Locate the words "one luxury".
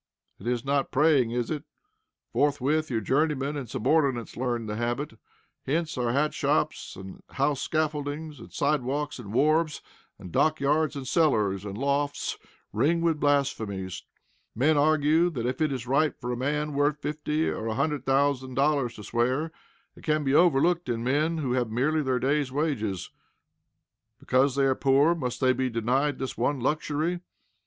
26.35-27.19